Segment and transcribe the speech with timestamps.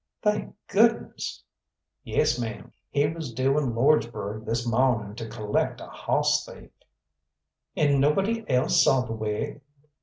[0.23, 1.43] "Thank goodness!"
[2.03, 6.71] "Yes, ma'am, he was due in Lordsburgh this mawning to collect a hoss thief."
[7.75, 9.61] "And nobody else saw the wig?"